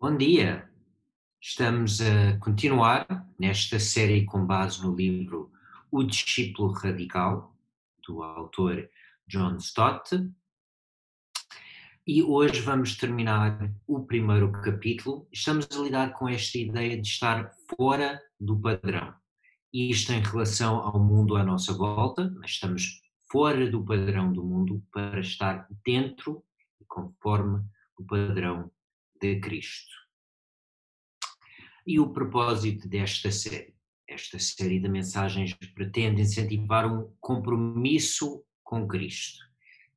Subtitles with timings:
[0.00, 0.70] Bom dia!
[1.40, 3.04] Estamos a continuar
[3.36, 5.50] nesta série com base no livro
[5.90, 7.52] O Discípulo Radical,
[8.06, 8.88] do autor
[9.26, 10.24] John Stott.
[12.06, 15.26] E hoje vamos terminar o primeiro capítulo.
[15.32, 19.12] Estamos a lidar com esta ideia de estar fora do padrão.
[19.72, 24.80] Isto em relação ao mundo à nossa volta, mas estamos fora do padrão do mundo
[24.92, 26.44] para estar dentro
[26.80, 27.64] e conforme
[27.96, 28.70] o padrão
[29.20, 29.94] de Cristo.
[31.86, 33.74] E o propósito desta série?
[34.06, 39.44] Esta série de mensagens pretende incentivar um compromisso com Cristo,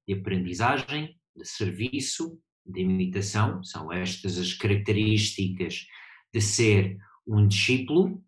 [0.07, 5.87] de aprendizagem, de serviço, de imitação, são estas as características
[6.33, 8.23] de ser um discípulo,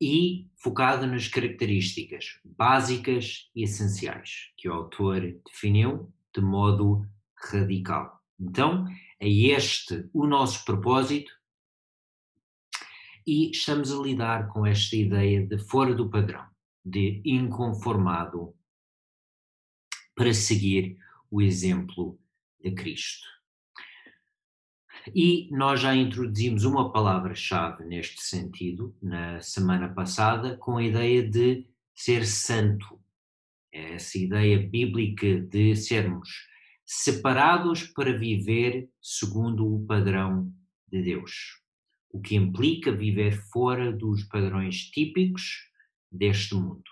[0.00, 7.04] e focado nas características básicas e essenciais que o autor definiu de modo
[7.50, 8.17] radical.
[8.38, 8.86] Então,
[9.18, 11.32] é este o nosso propósito
[13.26, 16.46] e estamos a lidar com esta ideia de fora do padrão,
[16.84, 18.54] de inconformado,
[20.14, 20.96] para seguir
[21.30, 22.18] o exemplo
[22.62, 23.26] de Cristo.
[25.14, 31.66] E nós já introduzimos uma palavra-chave neste sentido na semana passada, com a ideia de
[31.94, 33.00] ser santo.
[33.72, 36.28] É essa ideia bíblica de sermos
[36.90, 40.50] separados para viver segundo o padrão
[40.90, 41.60] de Deus,
[42.10, 45.68] o que implica viver fora dos padrões típicos
[46.10, 46.90] deste mundo.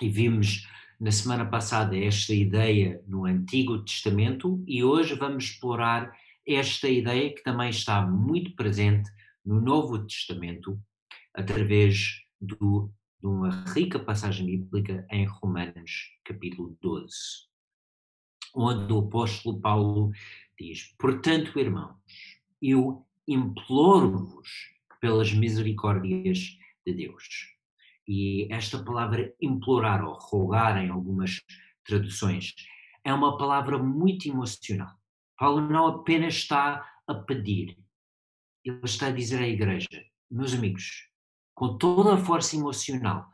[0.00, 0.66] E vimos
[0.98, 6.10] na semana passada esta ideia no Antigo Testamento e hoje vamos explorar
[6.46, 9.10] esta ideia que também está muito presente
[9.44, 10.80] no Novo Testamento
[11.34, 12.90] através do,
[13.20, 17.47] de uma rica passagem bíblica em Romanos capítulo 12
[18.54, 20.12] onde o apóstolo Paulo
[20.58, 21.96] diz: Portanto, irmãos,
[22.60, 24.48] eu imploro-vos
[25.00, 27.54] pelas misericórdias de Deus.
[28.06, 31.42] E esta palavra implorar ou rogar em algumas
[31.84, 32.54] traduções
[33.04, 34.96] é uma palavra muito emocional.
[35.36, 37.78] Paulo não apenas está a pedir,
[38.64, 39.88] ele está a dizer à igreja,
[40.30, 41.08] meus amigos,
[41.54, 43.30] com toda a força emocional,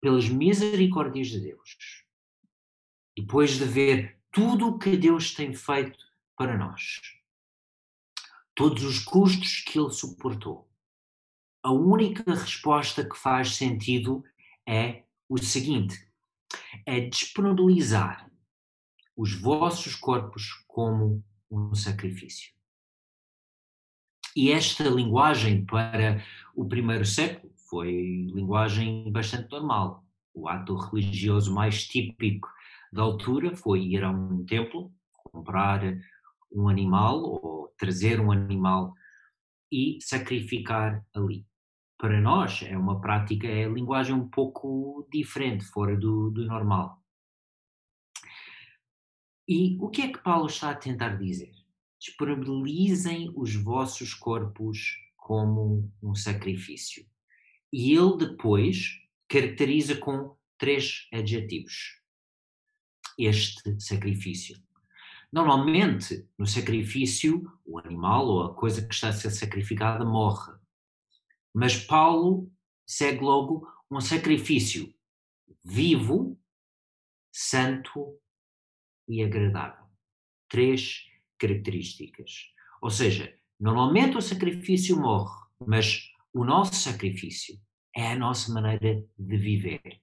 [0.00, 1.99] pelas misericórdias de Deus,
[3.20, 5.98] depois de ver tudo o que Deus tem feito
[6.36, 7.00] para nós,
[8.54, 10.68] todos os custos que Ele suportou,
[11.62, 14.24] a única resposta que faz sentido
[14.66, 16.08] é o seguinte:
[16.86, 18.30] é disponibilizar
[19.14, 22.52] os vossos corpos como um sacrifício.
[24.34, 27.90] E esta linguagem para o primeiro século foi
[28.32, 30.06] linguagem bastante normal.
[30.32, 32.48] O ato religioso mais típico
[32.92, 35.80] da altura foi ir a um templo, comprar
[36.52, 38.94] um animal ou trazer um animal
[39.70, 41.46] e sacrificar ali.
[41.96, 46.98] Para nós é uma prática, é linguagem um pouco diferente, fora do, do normal.
[49.46, 51.52] E o que é que Paulo está a tentar dizer?
[52.00, 57.04] Disponibilizem os vossos corpos como um sacrifício.
[57.72, 61.99] E ele depois caracteriza com três adjetivos
[63.26, 64.56] este sacrifício.
[65.32, 70.52] Normalmente, no sacrifício, o animal ou a coisa que está a ser sacrificada morre.
[71.54, 72.50] Mas Paulo
[72.86, 74.92] segue logo um sacrifício
[75.64, 76.38] vivo,
[77.32, 78.18] santo
[79.08, 79.86] e agradável.
[80.48, 81.06] Três
[81.38, 82.52] características.
[82.82, 87.60] Ou seja, normalmente o sacrifício morre, mas o nosso sacrifício
[87.94, 90.00] é a nossa maneira de viver.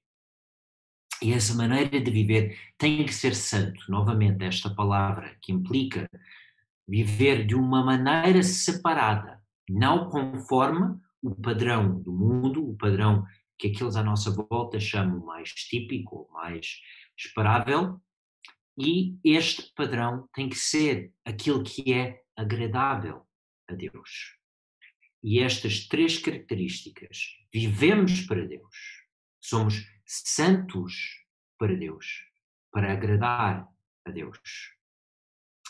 [1.21, 3.83] E essa maneira de viver tem que ser santo.
[3.89, 6.09] Novamente, esta palavra que implica
[6.87, 13.25] viver de uma maneira separada, não conforme o padrão do mundo, o padrão
[13.57, 16.79] que aqueles à nossa volta chamam mais típico, mais
[17.17, 17.99] esperável,
[18.77, 23.25] e este padrão tem que ser aquilo que é agradável
[23.67, 24.37] a Deus.
[25.23, 28.96] E estas três características, vivemos para Deus,
[29.41, 31.25] somos santos
[31.57, 32.23] para Deus,
[32.71, 33.67] para agradar
[34.05, 34.39] a Deus.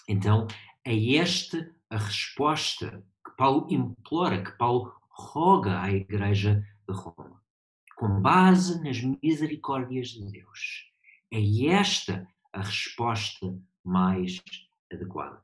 [0.07, 0.47] Então,
[0.85, 7.43] é esta a resposta que Paulo implora, que Paulo roga à Igreja de Roma,
[7.95, 10.91] com base nas misericórdias de Deus.
[11.31, 14.41] É esta a resposta mais
[14.91, 15.43] adequada.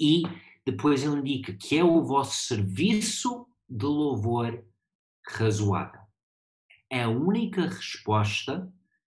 [0.00, 0.22] E
[0.64, 4.64] depois ele indica que é o vosso serviço de louvor
[5.26, 6.02] razoável
[6.92, 8.70] é a única resposta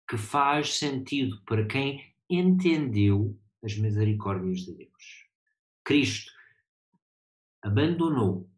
[0.09, 5.27] que faz sentido para quem entendeu as misericórdias de Deus.
[5.83, 6.31] Cristo
[7.61, 8.49] abandonou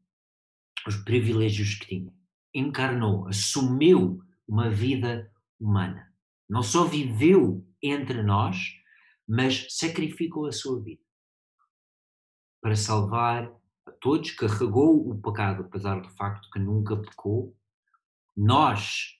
[0.87, 2.13] os privilégios que tinha,
[2.53, 6.13] encarnou, assumiu uma vida humana.
[6.47, 8.75] Não só viveu entre nós,
[9.27, 11.03] mas sacrificou a sua vida
[12.61, 13.51] para salvar
[14.07, 17.57] todos, carregou o pecado, apesar do facto que nunca pecou.
[18.37, 19.19] Nós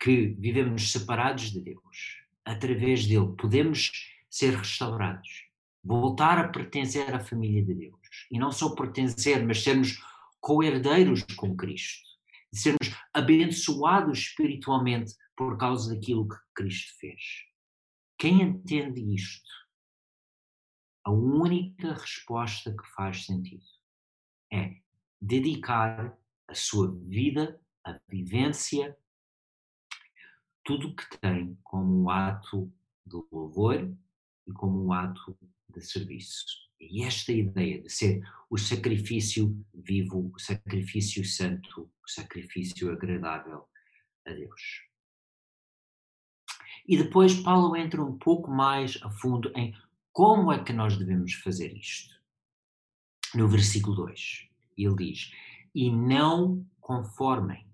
[0.00, 3.92] que vivemos separados de Deus, através dele, podemos
[4.28, 5.44] ser restaurados,
[5.80, 8.26] voltar a pertencer à família de Deus.
[8.32, 10.02] E não só pertencer, mas sermos
[10.40, 12.02] co-herdeiros com Cristo.
[12.52, 17.22] Sermos abençoados espiritualmente por causa daquilo que Cristo fez.
[18.18, 19.48] Quem entende isto
[21.04, 23.73] a única resposta que faz sentido
[24.52, 24.76] é
[25.20, 26.16] dedicar
[26.48, 28.96] a sua vida, a vivência,
[30.64, 32.72] tudo o que tem como um ato
[33.06, 33.94] de louvor
[34.46, 35.36] e como um ato
[35.68, 36.44] de serviço.
[36.80, 43.68] E esta ideia de ser o sacrifício vivo, o sacrifício santo, o sacrifício agradável
[44.26, 44.84] a Deus.
[46.86, 49.74] E depois Paulo entra um pouco mais a fundo em
[50.12, 52.14] como é que nós devemos fazer isto?
[53.34, 54.48] No versículo 2,
[54.78, 55.32] ele diz:
[55.74, 57.66] E não conformem.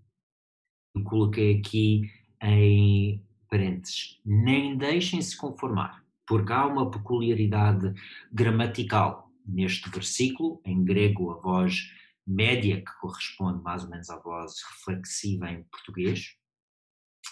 [0.94, 2.10] Eu coloquei aqui
[2.42, 7.92] em parênteses: nem deixem-se conformar, porque há uma peculiaridade
[8.32, 11.92] gramatical neste versículo, em grego, a voz
[12.26, 16.36] média, que corresponde mais ou menos à voz reflexiva em português,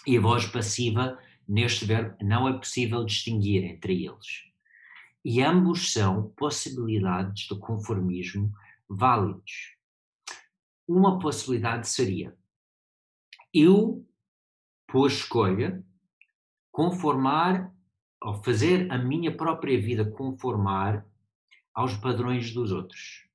[0.05, 1.17] e a voz passiva,
[1.47, 4.48] neste verbo, não é possível distinguir entre eles
[5.29, 8.51] e ambos são possibilidades de conformismo
[8.89, 9.77] válidos.
[10.87, 12.35] Uma possibilidade seria
[13.53, 14.03] eu,
[14.87, 15.85] por escolha,
[16.71, 17.71] conformar
[18.19, 21.05] ou fazer a minha própria vida conformar
[21.75, 23.29] aos padrões dos outros.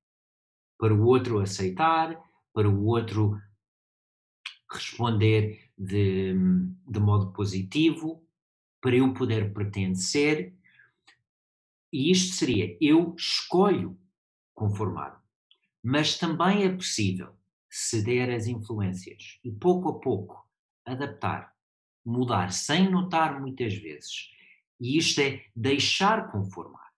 [0.77, 2.21] Para o outro aceitar,
[2.53, 3.39] para o outro
[4.69, 6.33] responder de,
[6.89, 8.21] de modo positivo,
[8.81, 10.53] para eu poder pertencer
[11.95, 13.97] e isto seria: eu escolho
[14.53, 15.23] conformar
[15.81, 17.33] Mas também é possível
[17.69, 20.45] ceder às influências e pouco a pouco
[20.85, 21.55] adaptar,
[22.05, 24.29] mudar sem notar muitas vezes.
[24.77, 26.91] E isto é deixar conformar.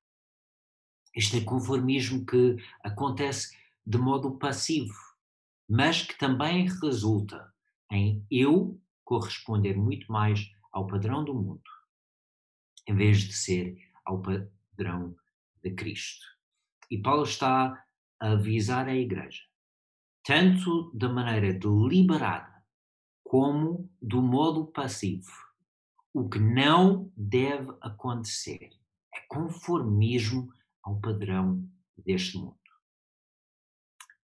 [1.16, 3.56] Este é conformismo que acontece
[3.86, 4.98] de modo passivo,
[5.70, 7.54] mas que também resulta
[7.92, 11.70] em eu corresponder muito mais ao padrão do mundo,
[12.88, 14.22] em vez de ser ao,
[14.78, 15.16] padrão
[15.64, 16.26] de Cristo.
[16.90, 17.84] E Paulo está
[18.20, 19.44] a avisar a igreja,
[20.24, 22.64] tanto da maneira deliberada
[23.24, 25.32] como do modo passivo.
[26.14, 28.72] O que não deve acontecer
[29.14, 30.54] é conformismo
[30.84, 32.58] ao padrão deste mundo.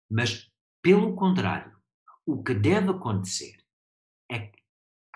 [0.10, 0.51] Mas,
[0.81, 1.75] pelo contrário,
[2.26, 3.57] o que deve acontecer
[4.30, 4.62] é que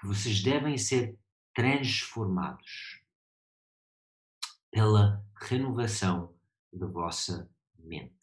[0.03, 1.17] vocês devem ser
[1.53, 3.01] transformados
[4.77, 6.35] pela renovação
[6.71, 8.13] da vossa mente.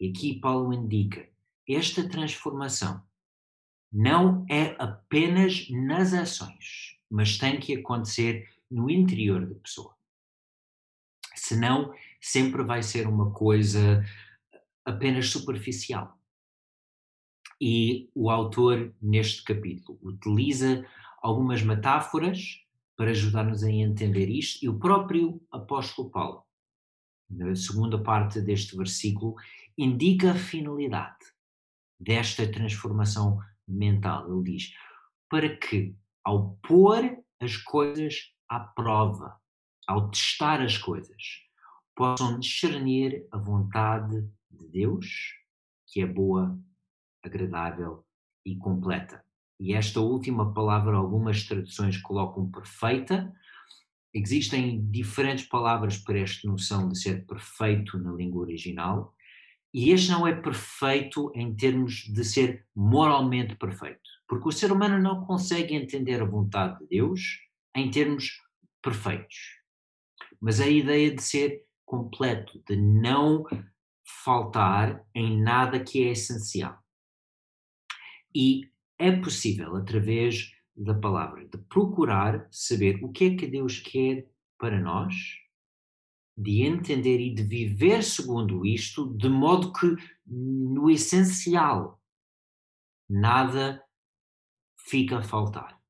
[0.00, 1.30] E aqui Paulo indica:
[1.68, 3.00] esta transformação
[3.92, 9.96] não é apenas nas ações, mas tem que acontecer no interior da pessoa.
[11.36, 14.04] Senão, sempre vai ser uma coisa
[14.84, 16.18] apenas superficial.
[17.60, 20.84] E o autor, neste capítulo, utiliza
[21.22, 22.65] algumas metáforas
[22.96, 26.44] para ajudar-nos a entender isto, e o próprio apóstolo Paulo,
[27.28, 29.34] na segunda parte deste versículo,
[29.76, 31.26] indica a finalidade
[32.00, 33.38] desta transformação
[33.68, 34.32] mental.
[34.32, 34.72] Ele diz:
[35.28, 39.38] para que, ao pôr as coisas à prova,
[39.86, 41.42] ao testar as coisas,
[41.94, 45.34] possam discernir a vontade de Deus,
[45.86, 46.58] que é boa,
[47.22, 48.06] agradável
[48.44, 49.25] e completa.
[49.58, 53.32] E esta última palavra, algumas traduções colocam perfeita.
[54.12, 59.14] Existem diferentes palavras para esta noção de ser perfeito na língua original.
[59.72, 64.98] E este não é perfeito em termos de ser moralmente perfeito, porque o ser humano
[64.98, 67.40] não consegue entender a vontade de Deus
[67.74, 68.42] em termos
[68.82, 69.60] perfeitos.
[70.40, 73.44] Mas a ideia de ser completo, de não
[74.24, 76.78] faltar em nada que é essencial.
[78.34, 84.28] E é possível, através da palavra, de procurar saber o que é que Deus quer
[84.58, 85.14] para nós,
[86.36, 92.02] de entender e de viver segundo isto, de modo que, no essencial,
[93.08, 93.82] nada
[94.76, 95.80] fica a faltar.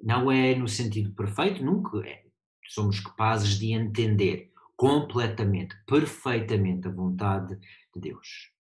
[0.00, 2.24] Não é no sentido perfeito, nunca é.
[2.68, 7.58] somos capazes de entender completamente, perfeitamente a vontade
[7.92, 8.52] de Deus.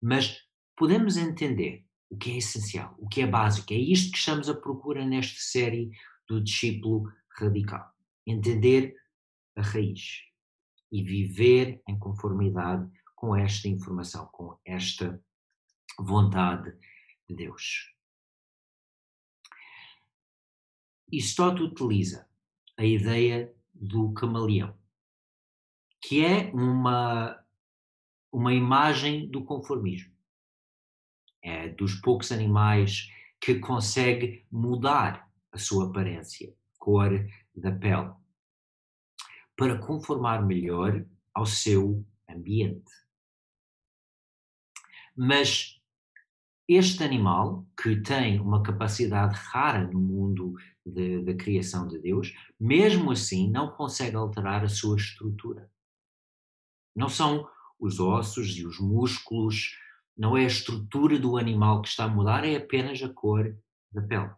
[0.00, 3.72] Mas podemos entender o que é essencial, o que é básico.
[3.72, 5.90] É isto que estamos à procura nesta série
[6.28, 7.92] do discípulo radical.
[8.26, 8.94] Entender
[9.56, 10.22] a raiz
[10.90, 15.22] e viver em conformidade com esta informação, com esta
[15.98, 16.76] vontade
[17.28, 17.92] de Deus.
[21.10, 22.28] Stott utiliza
[22.76, 24.76] a ideia do camaleão,
[26.00, 27.44] que é uma,
[28.32, 30.13] uma imagem do conformismo.
[31.44, 37.10] É dos poucos animais que consegue mudar a sua aparência, cor
[37.54, 38.10] da pele,
[39.54, 42.90] para conformar melhor ao seu ambiente.
[45.14, 45.78] Mas
[46.66, 50.54] este animal, que tem uma capacidade rara no mundo
[50.86, 55.70] da criação de Deus, mesmo assim não consegue alterar a sua estrutura.
[56.96, 57.46] Não são
[57.78, 59.76] os ossos e os músculos,
[60.16, 63.56] não é a estrutura do animal que está a mudar, é apenas a cor
[63.92, 64.30] da pele.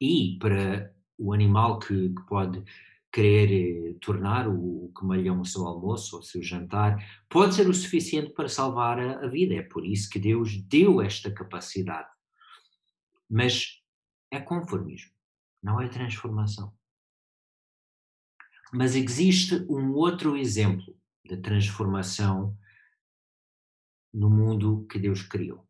[0.00, 2.62] E para o animal que, que pode
[3.10, 6.98] querer eh, tornar o, o camalhão o seu almoço ou o seu jantar,
[7.30, 9.54] pode ser o suficiente para salvar a, a vida.
[9.54, 12.08] É por isso que Deus deu esta capacidade.
[13.28, 13.82] Mas
[14.30, 15.12] é conformismo,
[15.62, 16.72] não é transformação.
[18.72, 22.56] Mas existe um outro exemplo de transformação
[24.16, 25.68] no mundo que Deus criou.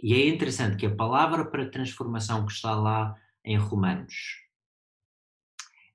[0.00, 4.14] E é interessante que a palavra para transformação que está lá em Romanos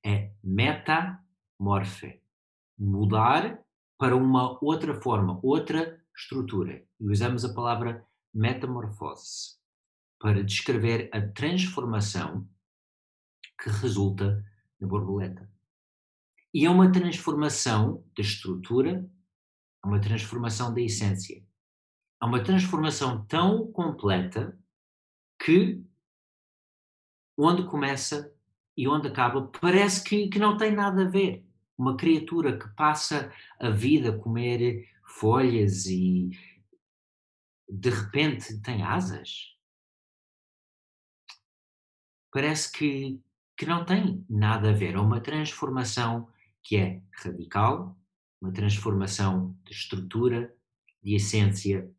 [0.06, 2.22] é metamorfe,
[2.78, 3.64] mudar
[3.98, 6.86] para uma outra forma, outra estrutura.
[7.00, 9.58] E usamos a palavra metamorfose
[10.20, 12.48] para descrever a transformação
[13.62, 14.44] que resulta
[14.80, 15.50] na borboleta.
[16.54, 19.10] E é uma transformação da estrutura,
[19.84, 21.48] é uma transformação da essência.
[22.22, 24.58] É uma transformação tão completa
[25.42, 25.82] que
[27.38, 28.34] onde começa
[28.76, 31.46] e onde acaba, parece que, que não tem nada a ver.
[31.78, 36.30] Uma criatura que passa a vida a comer folhas e
[37.70, 39.58] de repente tem asas.
[42.32, 43.22] Parece que,
[43.58, 44.96] que não tem nada a ver.
[44.96, 46.30] É uma transformação
[46.62, 47.98] que é radical,
[48.42, 50.56] uma transformação de estrutura,
[51.02, 51.94] de essência,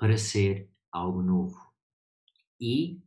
[0.00, 1.60] para ser algo novo.
[2.58, 3.02] E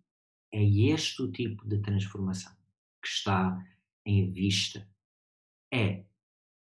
[0.54, 2.56] é este o tipo de transformação
[3.02, 3.60] que está
[4.06, 4.88] em vista.
[5.74, 6.06] É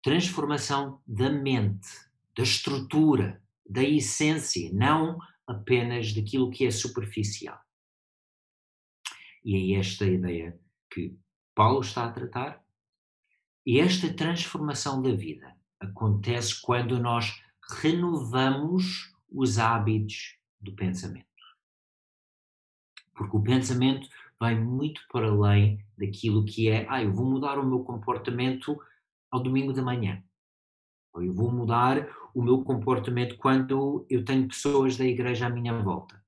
[0.02, 1.88] transformação da mente,
[2.37, 5.16] da estrutura, da essência, não
[5.47, 7.61] apenas daquilo que é superficial.
[9.45, 10.61] E é esta ideia
[10.92, 11.16] que
[11.54, 12.64] Paulo está a tratar.
[13.64, 17.40] E esta transformação da vida acontece quando nós
[17.80, 21.37] renovamos os hábitos do pensamento
[23.16, 27.66] porque o pensamento vai muito para além daquilo que é, ah, eu vou mudar o
[27.66, 28.78] meu comportamento
[29.31, 30.23] ao domingo da manhã.
[31.14, 35.73] Ou eu vou mudar o meu comportamento quando eu tenho pessoas da igreja à minha
[35.83, 36.23] volta.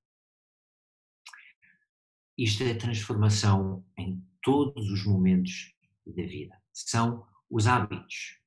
[2.35, 5.75] Isto é transformação em todos os momentos
[6.07, 6.59] da vida.
[6.73, 8.39] São os hábitos.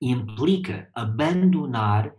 [0.00, 2.14] E implica abandonar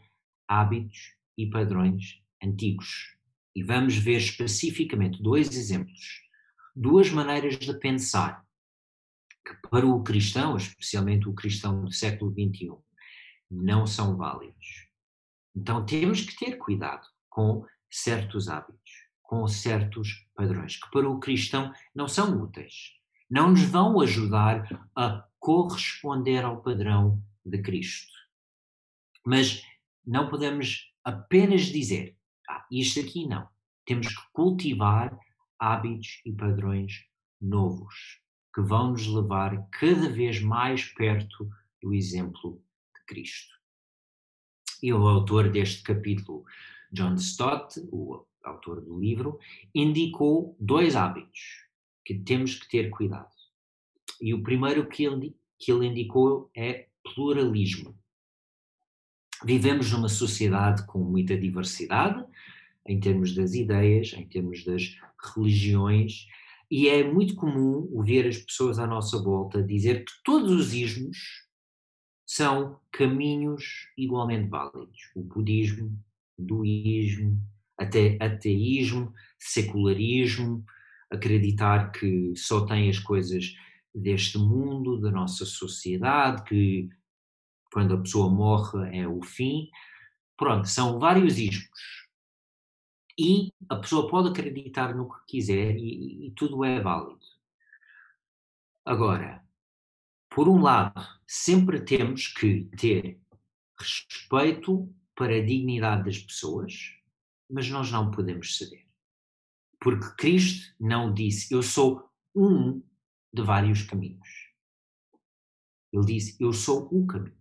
[0.48, 3.15] hábitos e padrões antigos.
[3.56, 6.22] E vamos ver especificamente dois exemplos,
[6.75, 8.46] duas maneiras de pensar
[9.46, 12.75] que para o cristão, especialmente o cristão do século XXI,
[13.50, 14.88] não são válidos.
[15.56, 18.91] Então temos que ter cuidado com certos hábitos,
[19.24, 22.94] com certos padrões, que para o cristão não são úteis,
[23.29, 28.12] não nos vão ajudar a corresponder ao padrão de Cristo.
[29.25, 29.63] Mas
[30.06, 32.18] não podemos apenas dizer
[32.50, 33.48] ah, isto aqui não.
[33.86, 35.18] Temos que cultivar
[35.58, 37.06] hábitos e padrões
[37.40, 38.22] novos
[38.54, 41.50] que vão nos levar cada vez mais perto
[41.82, 42.62] do exemplo
[42.94, 43.56] de Cristo.
[44.84, 46.44] E o autor deste capítulo,
[46.92, 49.40] John Stott, o autor do livro,
[49.74, 51.40] indicou dois hábitos
[52.04, 53.32] que temos que ter cuidado.
[54.20, 57.98] E o primeiro que ele, que ele indicou é pluralismo.
[59.44, 62.25] Vivemos numa sociedade com muita diversidade,
[62.86, 64.96] em termos das ideias, em termos das
[65.36, 66.27] religiões,
[66.70, 71.48] e é muito comum ouvir as pessoas à nossa volta dizer que todos os ismos
[72.25, 75.12] são caminhos igualmente válidos.
[75.15, 75.98] O budismo,
[76.38, 77.41] o duísmo,
[77.77, 80.65] até ateísmo, secularismo,
[81.10, 83.56] acreditar que só tem as coisas
[83.96, 86.89] deste mundo, da nossa sociedade, que
[87.77, 89.69] quando a pessoa morre é o fim.
[90.36, 92.07] Pronto, são vários ismos.
[93.15, 97.19] E a pessoa pode acreditar no que quiser e, e tudo é válido.
[98.84, 99.46] Agora,
[100.27, 103.22] por um lado, sempre temos que ter
[103.79, 106.96] respeito para a dignidade das pessoas,
[107.48, 108.88] mas nós não podemos ceder.
[109.79, 112.81] Porque Cristo não disse, eu sou um
[113.31, 114.51] de vários caminhos.
[115.93, 117.38] Ele disse, eu sou o caminho.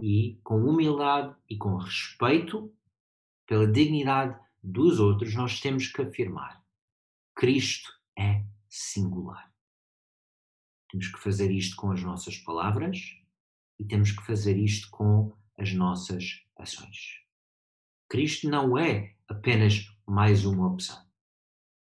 [0.00, 2.72] E com humildade e com respeito
[3.46, 6.62] pela dignidade dos outros, nós temos que afirmar:
[7.34, 9.52] Cristo é singular.
[10.90, 12.98] Temos que fazer isto com as nossas palavras
[13.78, 17.22] e temos que fazer isto com as nossas ações.
[18.08, 21.06] Cristo não é apenas mais uma opção.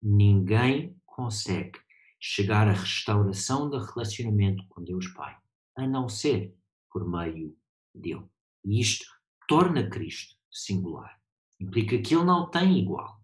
[0.01, 1.79] Ninguém consegue
[2.20, 5.38] chegar à restauração do relacionamento com Deus Pai,
[5.75, 6.56] a não ser
[6.91, 7.56] por meio
[7.93, 8.25] dele.
[8.65, 9.05] E isto
[9.48, 11.19] torna Cristo singular
[11.60, 13.22] implica que ele não tem igual.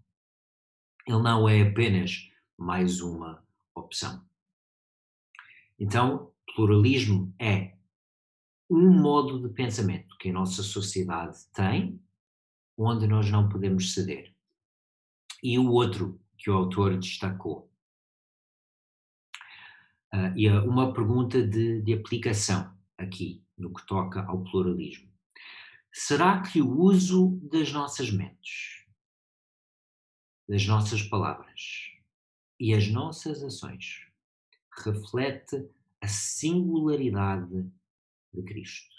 [1.07, 4.27] Ele não é apenas mais uma opção.
[5.79, 7.77] Então, pluralismo é
[8.69, 12.01] um modo de pensamento que a nossa sociedade tem,
[12.77, 14.33] onde nós não podemos ceder.
[15.43, 17.71] E o outro que o autor destacou.
[20.13, 25.11] Uh, e uma pergunta de, de aplicação aqui, no que toca ao pluralismo.
[25.91, 28.85] Será que o uso das nossas mentes,
[30.47, 31.91] das nossas palavras
[32.59, 34.07] e as nossas ações
[34.83, 35.69] reflete
[36.01, 37.71] a singularidade
[38.33, 38.93] de Cristo?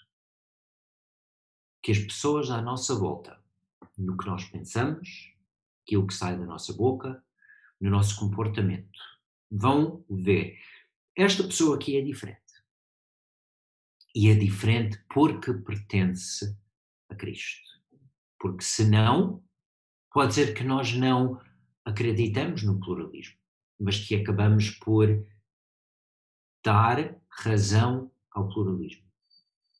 [1.83, 3.39] Que as pessoas à nossa volta,
[3.97, 5.35] no que nós pensamos,
[5.83, 7.23] aquilo que sai da nossa boca,
[7.81, 8.99] no nosso comportamento,
[9.51, 10.59] vão ver
[11.15, 12.46] esta pessoa aqui é diferente.
[14.17, 16.59] E é diferente porque pertence
[17.11, 17.69] a Cristo.
[18.41, 19.45] Porque senão,
[20.11, 21.39] pode ser que nós não
[21.85, 23.37] acreditamos no pluralismo,
[23.79, 25.07] mas que acabamos por
[26.65, 29.05] dar razão ao pluralismo.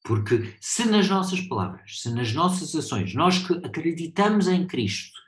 [0.05, 5.19] Porque se nas nossas palavras, se nas nossas ações, nós que acreditamos em Cristo,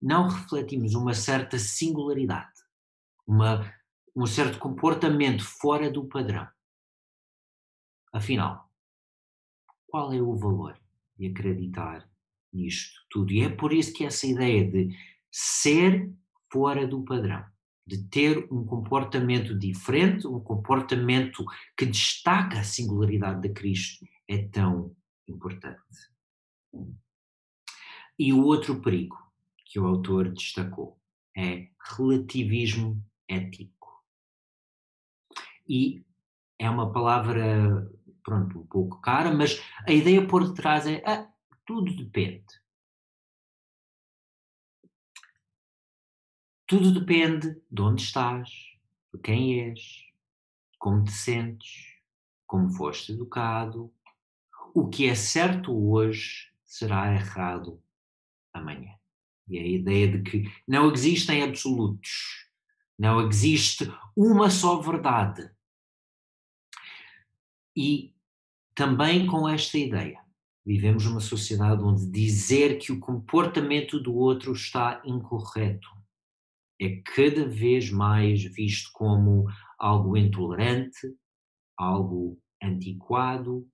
[0.00, 2.60] não refletimos uma certa singularidade,
[3.26, 3.74] uma,
[4.14, 6.46] um certo comportamento fora do padrão,
[8.12, 8.70] afinal,
[9.86, 10.80] qual é o valor
[11.18, 12.08] e acreditar
[12.52, 13.32] nisto tudo.
[13.32, 14.96] E é por isso que essa ideia de
[15.30, 16.12] ser
[16.50, 17.44] fora do padrão,
[17.86, 21.44] de ter um comportamento diferente, um comportamento
[21.76, 24.94] que destaca a singularidade de Cristo, é tão
[25.28, 25.78] importante.
[28.18, 29.16] E o outro perigo
[29.64, 30.98] que o autor destacou
[31.36, 34.04] é relativismo ético.
[35.68, 36.04] E
[36.58, 37.90] é uma palavra
[38.22, 41.28] pronto, um pouco cara, mas a ideia por detrás é ah,
[41.66, 42.60] tudo depende.
[46.66, 48.48] Tudo depende de onde estás,
[49.12, 50.04] de quem és,
[50.78, 52.00] como te sentes,
[52.46, 53.92] como foste educado.
[54.72, 57.82] O que é certo hoje será errado
[58.52, 58.94] amanhã.
[59.48, 62.48] E a ideia de que não existem absolutos,
[62.96, 65.50] não existe uma só verdade.
[67.76, 68.14] E
[68.74, 70.20] também com esta ideia,
[70.64, 75.88] vivemos numa sociedade onde dizer que o comportamento do outro está incorreto
[76.80, 79.46] é cada vez mais visto como
[79.78, 81.14] algo intolerante,
[81.76, 83.68] algo antiquado.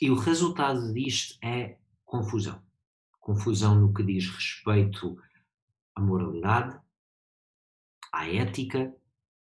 [0.00, 2.62] E o resultado disto é confusão.
[3.20, 5.18] Confusão no que diz respeito
[5.94, 6.80] à moralidade,
[8.10, 8.96] à ética.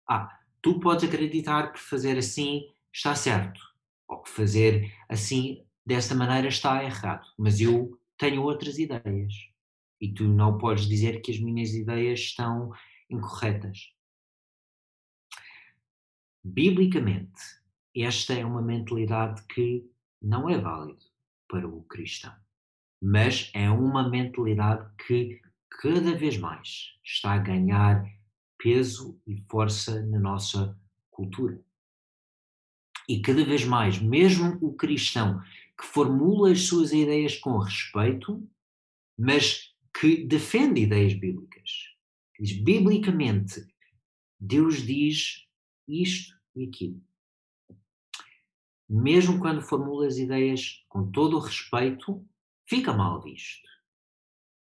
[0.10, 3.62] Ah, tu podes acreditar que fazer assim está certo,
[4.08, 9.34] ou que fazer assim, desta maneira, está errado, mas eu tenho outras ideias.
[10.00, 12.72] E tu não podes dizer que as minhas ideias estão
[13.10, 13.94] incorretas.
[16.44, 17.42] Biblicamente,
[17.96, 19.88] esta é uma mentalidade que
[20.22, 21.04] não é válida
[21.48, 22.34] para o cristão,
[23.02, 25.40] mas é uma mentalidade que
[25.82, 28.04] cada vez mais está a ganhar
[28.58, 31.60] peso e força na nossa cultura.
[33.08, 35.42] E cada vez mais, mesmo o cristão
[35.80, 38.48] que formula as suas ideias com respeito,
[39.18, 41.70] mas que defende ideias bíblicas,
[42.40, 43.66] diz biblicamente,
[44.40, 45.46] Deus diz
[45.88, 47.02] isto e aquilo.
[48.90, 52.26] Mesmo quando formula as ideias com todo o respeito,
[52.68, 53.68] fica mal visto.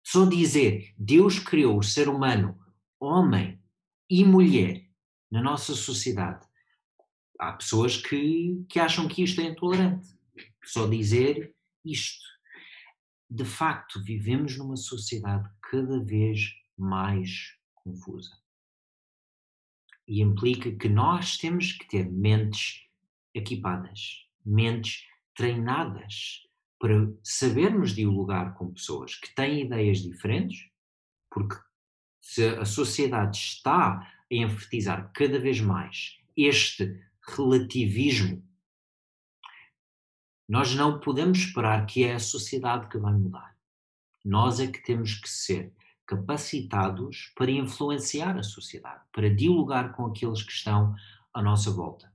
[0.04, 2.58] Só dizer Deus criou o ser humano
[2.98, 3.60] homem
[4.08, 4.86] e mulher
[5.30, 6.49] na nossa sociedade.
[7.40, 10.06] Há pessoas que, que acham que isto é intolerante.
[10.62, 12.22] Só dizer isto.
[13.30, 18.36] De facto, vivemos numa sociedade cada vez mais confusa.
[20.06, 22.86] E implica que nós temos que ter mentes
[23.32, 26.46] equipadas, mentes treinadas
[26.78, 30.68] para sabermos dialogar com pessoas que têm ideias diferentes,
[31.30, 31.56] porque
[32.20, 37.00] se a sociedade está a enfatizar cada vez mais este
[37.36, 38.42] relativismo,
[40.48, 43.56] nós não podemos esperar que é a sociedade que vai mudar.
[44.24, 45.72] Nós é que temos que ser
[46.04, 50.94] capacitados para influenciar a sociedade, para dialogar com aqueles que estão
[51.32, 52.12] à nossa volta.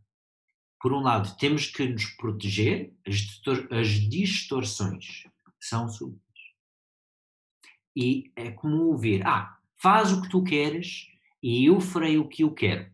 [0.81, 5.23] Por um lado, temos que nos proteger, as, distorções
[5.59, 6.21] são súbitas.
[7.95, 11.07] E é como ouvir, ah, faz o que tu queres
[11.41, 12.93] e eu farei o que eu quero.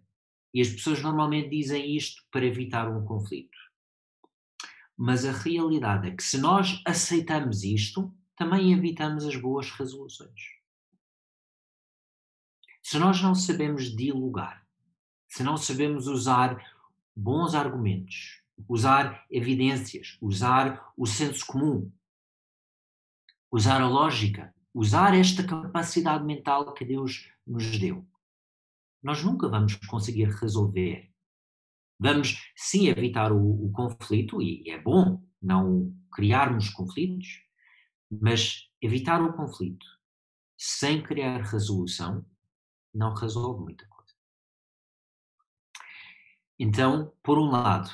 [0.54, 3.58] E as pessoas normalmente dizem isto para evitar um conflito.
[4.98, 10.42] Mas a realidade é que se nós aceitamos isto, também evitamos as boas resoluções.
[12.84, 14.66] Se nós não sabemos dialogar,
[15.28, 16.62] se não sabemos usar
[17.16, 21.92] bons argumentos, usar evidências, usar o senso comum,
[23.52, 28.06] usar a lógica, usar esta capacidade mental que Deus nos deu,
[29.02, 31.12] nós nunca vamos conseguir resolver.
[32.00, 37.44] Vamos sim evitar o, o conflito, e é bom não criarmos conflitos,
[38.10, 39.86] mas evitar o conflito
[40.58, 42.26] sem criar resolução
[42.94, 44.14] não resolve muita coisa.
[46.60, 47.90] Então, por um lado,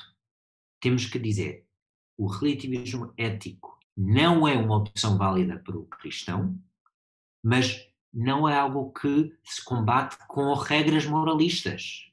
[0.79, 1.65] temos que dizer
[2.17, 6.59] o relativismo ético não é uma opção válida para o cristão,
[7.43, 7.87] mas
[8.17, 12.11] não é algo que se combate com regras moralistas.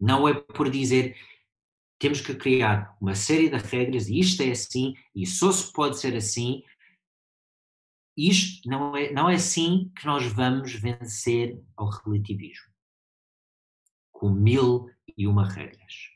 [0.00, 1.16] Não é por dizer
[1.98, 5.98] temos que criar uma série de regras e isto é assim e só se pode
[5.98, 6.62] ser assim
[8.16, 12.72] isto não é, não é assim que nós vamos vencer ao relativismo.
[14.12, 16.10] Com mil e uma regras.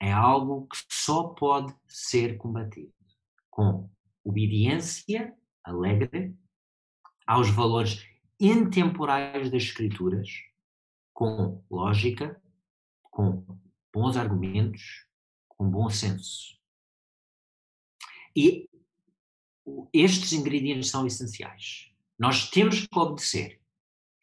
[0.00, 2.94] É algo que só pode ser combatido
[3.50, 3.90] com
[4.22, 6.36] obediência alegre
[7.26, 8.06] aos valores
[8.38, 10.28] intemporais das Escrituras,
[11.12, 12.40] com lógica,
[13.02, 13.44] com
[13.92, 15.06] bons argumentos,
[15.48, 16.56] com bom senso.
[18.36, 18.68] E
[19.92, 21.90] estes ingredientes são essenciais.
[22.18, 23.60] Nós temos que obedecer.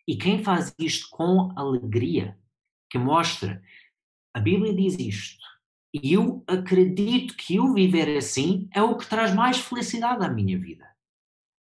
[0.08, 2.38] E quem faz isto com alegria,
[2.90, 3.64] que mostra,
[4.34, 5.44] a Bíblia diz isto,
[5.94, 10.58] e eu acredito que eu viver assim é o que traz mais felicidade à minha
[10.58, 10.88] vida.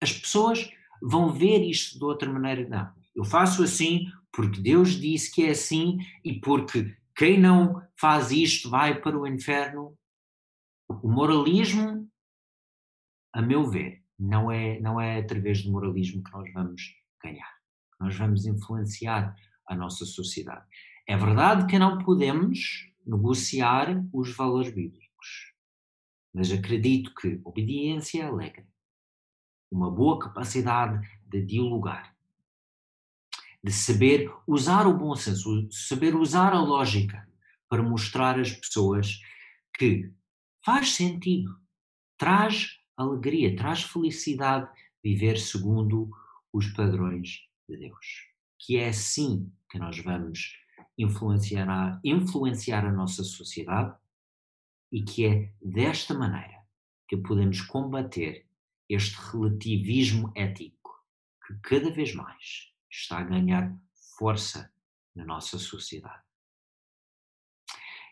[0.02, 0.70] As pessoas
[1.02, 2.68] vão ver isto de outra maneira.
[2.68, 8.30] Não, eu faço assim porque Deus disse que é assim e porque quem não faz
[8.30, 9.96] isto vai para o inferno.
[10.88, 12.08] O moralismo
[13.32, 17.50] a meu ver, não é, não é através do moralismo que nós vamos ganhar.
[17.98, 19.34] Nós vamos influenciar
[19.66, 20.66] a nossa sociedade.
[21.08, 25.54] É verdade que não podemos negociar os valores bíblicos,
[26.32, 28.66] mas acredito que obediência alegre,
[29.72, 32.14] uma boa capacidade de dialogar,
[33.64, 37.26] de saber usar o bom senso, saber usar a lógica
[37.68, 39.20] para mostrar às pessoas
[39.74, 40.12] que
[40.64, 41.58] faz sentido,
[42.18, 44.68] traz alegria, traz felicidade
[45.02, 46.10] viver segundo
[46.52, 48.28] os padrões de Deus.
[48.58, 50.54] Que é assim que nós vamos
[50.98, 53.96] influenciar a, influenciar a nossa sociedade
[54.92, 56.62] e que é desta maneira
[57.08, 58.46] que podemos combater
[58.88, 60.90] este relativismo ético
[61.46, 63.76] que cada vez mais está a ganhar
[64.18, 64.72] força
[65.14, 66.22] na nossa sociedade.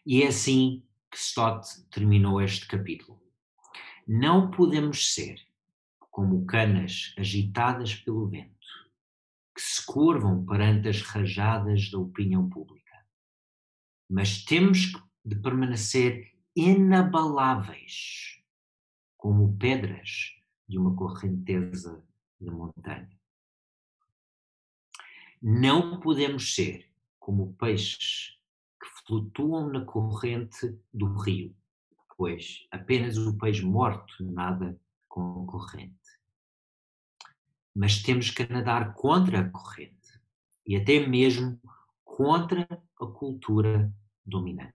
[0.04, 3.20] E é assim que Stott terminou este capítulo.
[4.06, 5.40] Não podemos ser
[6.11, 8.66] como canas agitadas pelo vento,
[9.54, 13.06] que se curvam perante as rajadas da opinião pública.
[14.09, 14.92] Mas temos
[15.24, 18.42] de permanecer inabaláveis,
[19.16, 20.39] como pedras
[20.70, 22.00] de uma correnteza
[22.40, 23.11] de montanha.
[25.42, 28.38] Não podemos ser como peixes
[28.80, 31.56] que flutuam na corrente do rio,
[32.16, 35.96] pois apenas o peixe morto nada com a corrente.
[37.74, 40.20] Mas temos que nadar contra a corrente
[40.64, 41.61] e até mesmo
[42.04, 42.62] contra
[43.00, 43.92] a cultura
[44.24, 44.74] dominante.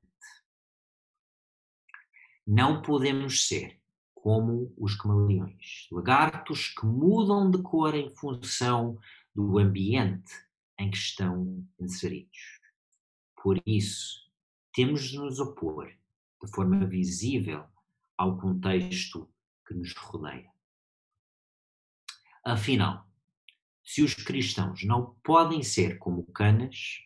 [2.45, 3.81] Não podemos ser
[4.25, 8.97] como os camaleões, lagartos que mudam de cor em função
[9.35, 10.33] do ambiente
[10.79, 12.59] em que estão inseridos.
[13.35, 14.27] Por isso,
[14.73, 15.95] temos de nos opor
[16.43, 17.65] de forma visível
[18.17, 19.31] ao contexto
[19.67, 20.51] que nos rodeia.
[22.43, 23.07] Afinal,
[23.83, 27.05] se os cristãos não podem ser como canas,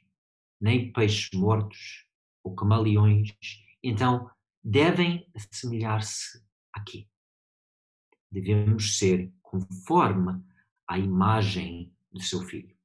[0.58, 2.08] nem peixes mortos
[2.42, 3.36] ou camaleões,
[3.84, 4.32] então
[4.64, 7.09] devem assemelhar-se aqui.
[8.32, 10.42] Devemos ser conforme
[10.88, 12.76] à imagem do seu filho.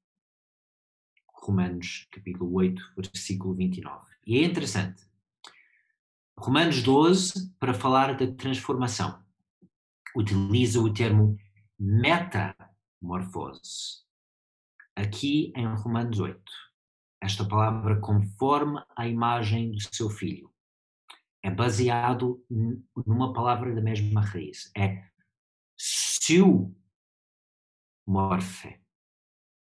[1.33, 4.07] Romanos capítulo 8, versículo 29.
[4.27, 5.05] E é interessante.
[6.39, 9.23] Romanos 12, para falar da transformação,
[10.17, 11.37] utiliza o termo
[11.79, 14.03] metamorfose.
[14.97, 16.43] Aqui em Romanos 8,
[17.21, 20.51] esta palavra conforme à imagem do seu filho
[21.43, 22.43] é baseado
[23.07, 24.73] numa palavra da mesma raiz.
[24.75, 25.05] É
[26.25, 26.81] siomorfe.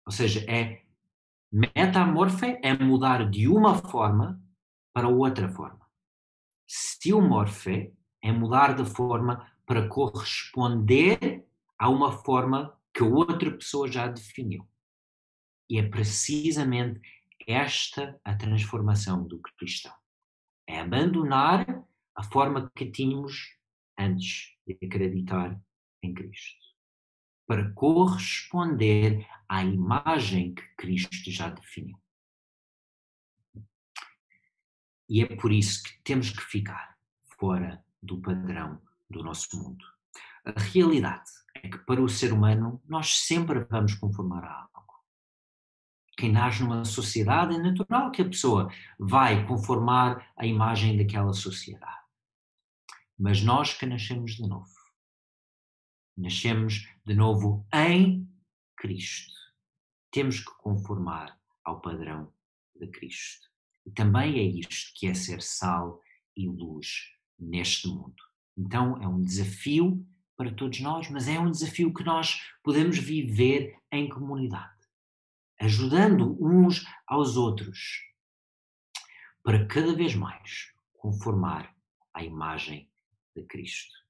[0.05, 0.83] Ou seja, é
[1.51, 4.39] metamorfe é mudar de uma forma
[4.93, 5.89] para outra forma.
[6.67, 14.67] Siomorfe é mudar de forma para corresponder a uma forma que outra pessoa já definiu.
[15.69, 17.01] E é precisamente
[17.47, 19.93] esta a transformação do cristão.
[20.67, 21.83] É abandonar
[22.15, 23.57] a forma que tínhamos
[23.97, 25.59] antes de acreditar
[26.05, 26.63] em Cristo.
[27.45, 31.97] Para corresponder à imagem que Cristo já definiu.
[35.09, 36.97] E é por isso que temos que ficar
[37.37, 39.85] fora do padrão do nosso mundo.
[40.45, 44.73] A realidade é que para o ser humano nós sempre vamos conformar a algo
[46.17, 52.01] quem nasce numa sociedade é natural que a pessoa vai conformar a imagem daquela sociedade.
[53.17, 54.72] Mas nós que nascemos de novo,
[56.17, 58.27] nascemos de novo em
[58.77, 59.33] Cristo.
[60.11, 62.31] Temos que conformar ao padrão
[62.79, 63.47] de Cristo.
[63.85, 66.01] E também é isto que é ser sal
[66.35, 68.21] e luz neste mundo.
[68.57, 70.05] Então é um desafio
[70.37, 74.73] para todos nós, mas é um desafio que nós podemos viver em comunidade
[75.63, 78.01] ajudando uns aos outros,
[79.41, 81.73] para cada vez mais conformar
[82.13, 82.91] à imagem
[83.33, 84.02] de Cristo.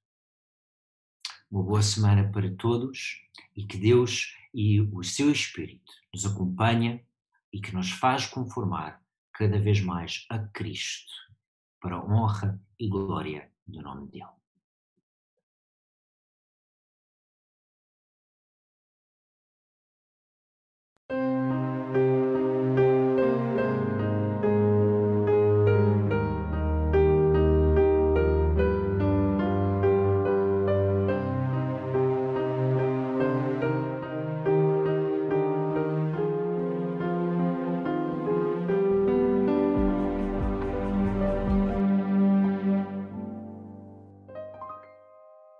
[1.54, 3.22] Uma boa semana para todos
[3.54, 7.00] e que Deus e o seu Espírito nos acompanha
[7.52, 9.00] e que nos faz conformar
[9.32, 11.12] cada vez mais a Cristo,
[11.80, 14.43] para a honra e glória do nome dele.